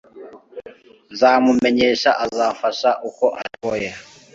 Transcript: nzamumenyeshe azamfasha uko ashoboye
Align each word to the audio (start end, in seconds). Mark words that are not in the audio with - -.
nzamumenyeshe 1.13 2.09
azamfasha 2.25 2.89
uko 3.09 3.25
ashoboye 3.41 3.89